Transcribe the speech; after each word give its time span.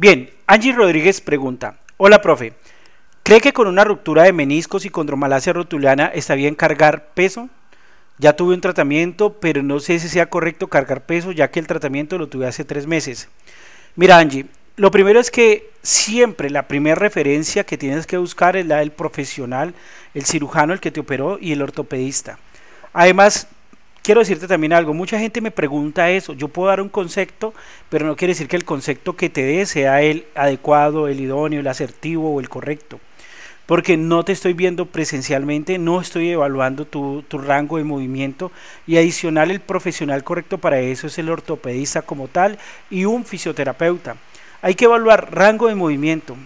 Bien, 0.00 0.30
Angie 0.46 0.72
Rodríguez 0.72 1.20
pregunta, 1.20 1.74
hola 1.96 2.22
profe, 2.22 2.52
¿cree 3.24 3.40
que 3.40 3.52
con 3.52 3.66
una 3.66 3.82
ruptura 3.82 4.22
de 4.22 4.32
meniscos 4.32 4.84
y 4.84 4.90
condromalacia 4.90 5.52
rotuliana 5.52 6.06
está 6.06 6.36
bien 6.36 6.54
cargar 6.54 7.06
peso? 7.14 7.48
Ya 8.16 8.34
tuve 8.34 8.54
un 8.54 8.60
tratamiento, 8.60 9.32
pero 9.40 9.64
no 9.64 9.80
sé 9.80 9.98
si 9.98 10.08
sea 10.08 10.30
correcto 10.30 10.68
cargar 10.68 11.04
peso, 11.04 11.32
ya 11.32 11.50
que 11.50 11.58
el 11.58 11.66
tratamiento 11.66 12.16
lo 12.16 12.28
tuve 12.28 12.46
hace 12.46 12.64
tres 12.64 12.86
meses. 12.86 13.28
Mira 13.96 14.18
Angie, 14.18 14.46
lo 14.76 14.92
primero 14.92 15.18
es 15.18 15.32
que 15.32 15.68
siempre 15.82 16.48
la 16.48 16.68
primera 16.68 16.94
referencia 16.94 17.64
que 17.64 17.76
tienes 17.76 18.06
que 18.06 18.18
buscar 18.18 18.56
es 18.56 18.66
la 18.66 18.76
del 18.76 18.92
profesional, 18.92 19.74
el 20.14 20.26
cirujano, 20.26 20.74
el 20.74 20.78
que 20.78 20.92
te 20.92 21.00
operó 21.00 21.38
y 21.40 21.50
el 21.50 21.60
ortopedista. 21.60 22.38
Además, 22.92 23.48
quiero 24.02 24.20
decirte 24.20 24.46
también 24.46 24.72
algo, 24.72 24.94
mucha 24.94 25.18
gente 25.18 25.40
me 25.40 25.50
pregunta 25.50 26.10
eso, 26.10 26.32
yo 26.32 26.48
puedo 26.48 26.68
dar 26.68 26.80
un 26.80 26.88
concepto, 26.88 27.54
pero 27.88 28.06
no 28.06 28.16
quiere 28.16 28.32
decir 28.32 28.48
que 28.48 28.56
el 28.56 28.64
concepto 28.64 29.16
que 29.16 29.30
te 29.30 29.42
dé 29.42 29.66
sea 29.66 30.02
el 30.02 30.26
adecuado, 30.34 31.08
el 31.08 31.20
idóneo, 31.20 31.60
el 31.60 31.66
asertivo 31.66 32.34
o 32.34 32.40
el 32.40 32.48
correcto, 32.48 33.00
porque 33.66 33.96
no 33.96 34.24
te 34.24 34.32
estoy 34.32 34.54
viendo 34.54 34.86
presencialmente, 34.86 35.78
no 35.78 36.00
estoy 36.00 36.30
evaluando 36.30 36.86
tu, 36.86 37.22
tu 37.28 37.38
rango 37.38 37.76
de 37.76 37.84
movimiento 37.84 38.50
y 38.86 38.96
adicional 38.96 39.50
el 39.50 39.60
profesional 39.60 40.24
correcto 40.24 40.58
para 40.58 40.80
eso 40.80 41.06
es 41.06 41.18
el 41.18 41.28
ortopedista 41.28 42.02
como 42.02 42.28
tal 42.28 42.58
y 42.90 43.04
un 43.04 43.24
fisioterapeuta. 43.24 44.16
Hay 44.62 44.74
que 44.74 44.86
evaluar 44.86 45.34
rango 45.34 45.68
de 45.68 45.74
movimiento, 45.74 46.36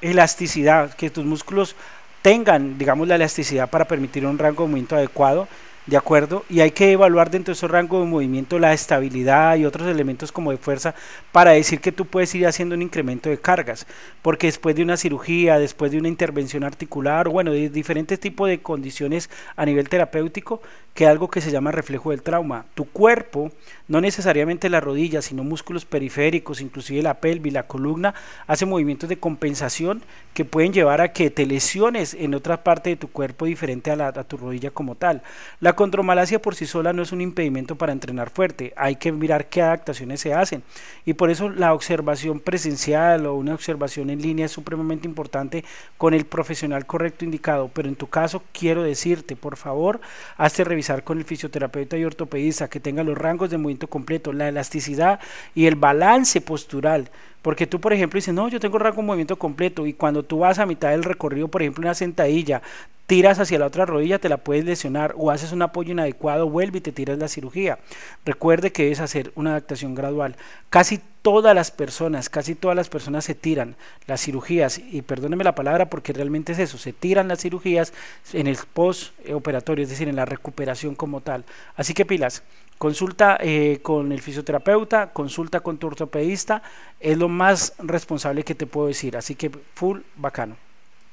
elasticidad, 0.00 0.94
que 0.94 1.10
tus 1.10 1.24
músculos 1.24 1.74
tengan, 2.22 2.76
digamos, 2.76 3.08
la 3.08 3.14
elasticidad 3.14 3.70
para 3.70 3.86
permitir 3.86 4.26
un 4.26 4.38
rango 4.38 4.64
de 4.64 4.68
movimiento 4.68 4.96
adecuado 4.96 5.48
¿De 5.86 5.96
acuerdo? 5.96 6.44
Y 6.50 6.60
hay 6.60 6.72
que 6.72 6.90
evaluar 6.90 7.30
dentro 7.30 7.52
de 7.52 7.56
ese 7.56 7.68
rango 7.68 8.00
de 8.00 8.06
movimiento 8.06 8.58
la 8.58 8.72
estabilidad 8.72 9.54
y 9.54 9.64
otros 9.64 9.86
elementos 9.86 10.32
como 10.32 10.50
de 10.50 10.56
fuerza 10.56 10.96
para 11.30 11.52
decir 11.52 11.80
que 11.80 11.92
tú 11.92 12.06
puedes 12.06 12.34
ir 12.34 12.44
haciendo 12.48 12.74
un 12.74 12.82
incremento 12.82 13.30
de 13.30 13.38
cargas. 13.38 13.86
Porque 14.20 14.48
después 14.48 14.74
de 14.74 14.82
una 14.82 14.96
cirugía, 14.96 15.60
después 15.60 15.92
de 15.92 15.98
una 15.98 16.08
intervención 16.08 16.64
articular, 16.64 17.28
bueno, 17.28 17.52
de 17.52 17.68
diferentes 17.68 18.18
tipos 18.18 18.48
de 18.48 18.60
condiciones 18.60 19.30
a 19.54 19.64
nivel 19.64 19.88
terapéutico, 19.88 20.60
que 20.96 21.06
algo 21.06 21.28
que 21.28 21.42
se 21.42 21.50
llama 21.50 21.70
reflejo 21.70 22.10
del 22.10 22.22
trauma. 22.22 22.64
Tu 22.74 22.86
cuerpo, 22.86 23.52
no 23.86 24.00
necesariamente 24.00 24.70
la 24.70 24.80
rodilla, 24.80 25.20
sino 25.20 25.44
músculos 25.44 25.84
periféricos, 25.84 26.62
inclusive 26.62 27.02
la 27.02 27.20
pelvis, 27.20 27.52
la 27.52 27.66
columna, 27.66 28.14
hace 28.46 28.64
movimientos 28.64 29.08
de 29.10 29.18
compensación 29.18 30.02
que 30.32 30.46
pueden 30.46 30.72
llevar 30.72 31.02
a 31.02 31.12
que 31.12 31.30
te 31.30 31.46
lesiones 31.46 32.14
en 32.14 32.34
otra 32.34 32.64
parte 32.64 32.90
de 32.90 32.96
tu 32.96 33.08
cuerpo 33.08 33.44
diferente 33.44 33.90
a, 33.90 33.96
la, 33.96 34.08
a 34.08 34.24
tu 34.24 34.38
rodilla 34.38 34.70
como 34.70 34.94
tal. 34.94 35.22
La 35.60 35.74
condromalacia 35.74 36.40
por 36.40 36.54
sí 36.54 36.64
sola 36.64 36.94
no 36.94 37.02
es 37.02 37.12
un 37.12 37.20
impedimento 37.20 37.76
para 37.76 37.92
entrenar 37.92 38.30
fuerte, 38.30 38.72
hay 38.76 38.96
que 38.96 39.12
mirar 39.12 39.48
qué 39.48 39.60
adaptaciones 39.62 40.20
se 40.20 40.32
hacen 40.32 40.62
y 41.04 41.12
por 41.12 41.30
eso 41.30 41.50
la 41.50 41.74
observación 41.74 42.40
presencial 42.40 43.26
o 43.26 43.34
una 43.34 43.54
observación 43.54 44.08
en 44.08 44.22
línea 44.22 44.46
es 44.46 44.52
supremamente 44.52 45.06
importante 45.06 45.64
con 45.98 46.14
el 46.14 46.24
profesional 46.24 46.86
correcto 46.86 47.24
indicado, 47.24 47.70
pero 47.72 47.88
en 47.88 47.96
tu 47.96 48.08
caso 48.08 48.42
quiero 48.52 48.82
decirte, 48.82 49.36
por 49.36 49.56
favor, 49.56 50.00
hazte 50.36 50.64
revisar 50.64 50.85
con 51.04 51.18
el 51.18 51.24
fisioterapeuta 51.24 51.96
y 51.96 52.04
ortopedista 52.04 52.68
que 52.68 52.80
tenga 52.80 53.02
los 53.02 53.18
rangos 53.18 53.50
de 53.50 53.58
movimiento 53.58 53.88
completo, 53.88 54.32
la 54.32 54.48
elasticidad 54.48 55.20
y 55.54 55.66
el 55.66 55.74
balance 55.74 56.40
postural 56.40 57.10
porque 57.46 57.68
tú, 57.68 57.80
por 57.80 57.92
ejemplo, 57.92 58.18
dices, 58.18 58.34
no, 58.34 58.48
yo 58.48 58.58
tengo 58.58 58.76
rango 58.76 58.96
de 58.96 59.06
movimiento 59.06 59.36
completo 59.36 59.86
y 59.86 59.92
cuando 59.92 60.24
tú 60.24 60.40
vas 60.40 60.58
a 60.58 60.66
mitad 60.66 60.90
del 60.90 61.04
recorrido, 61.04 61.46
por 61.46 61.62
ejemplo, 61.62 61.82
una 61.82 61.94
sentadilla, 61.94 62.60
tiras 63.06 63.38
hacia 63.38 63.60
la 63.60 63.66
otra 63.66 63.86
rodilla, 63.86 64.18
te 64.18 64.28
la 64.28 64.38
puedes 64.38 64.64
lesionar 64.64 65.14
o 65.16 65.30
haces 65.30 65.52
un 65.52 65.62
apoyo 65.62 65.92
inadecuado, 65.92 66.50
vuelve 66.50 66.78
y 66.78 66.80
te 66.80 66.90
tiras 66.90 67.18
la 67.18 67.28
cirugía. 67.28 67.78
Recuerde 68.24 68.72
que 68.72 68.82
debes 68.82 68.98
hacer 68.98 69.30
una 69.36 69.50
adaptación 69.50 69.94
gradual. 69.94 70.34
Casi 70.70 71.00
todas 71.22 71.54
las 71.54 71.70
personas, 71.70 72.28
casi 72.28 72.56
todas 72.56 72.76
las 72.76 72.88
personas 72.88 73.24
se 73.24 73.36
tiran 73.36 73.76
las 74.08 74.22
cirugías, 74.22 74.78
y 74.78 75.02
perdóneme 75.02 75.44
la 75.44 75.54
palabra 75.54 75.88
porque 75.88 76.12
realmente 76.12 76.50
es 76.50 76.58
eso, 76.58 76.78
se 76.78 76.92
tiran 76.92 77.28
las 77.28 77.42
cirugías 77.42 77.92
en 78.32 78.48
el 78.48 78.58
post-operatorio, 78.72 79.84
es 79.84 79.90
decir, 79.90 80.08
en 80.08 80.16
la 80.16 80.24
recuperación 80.24 80.96
como 80.96 81.20
tal. 81.20 81.44
Así 81.76 81.94
que 81.94 82.04
pilas, 82.04 82.42
Consulta 82.78 83.38
eh, 83.40 83.80
con 83.82 84.12
el 84.12 84.20
fisioterapeuta, 84.20 85.12
consulta 85.12 85.60
con 85.60 85.78
tu 85.78 85.86
ortopedista, 85.86 86.62
es 87.00 87.16
lo 87.16 87.28
más 87.28 87.74
responsable 87.78 88.42
que 88.44 88.54
te 88.54 88.66
puedo 88.66 88.88
decir, 88.88 89.16
así 89.16 89.34
que 89.34 89.50
full 89.74 90.00
bacano. 90.16 90.65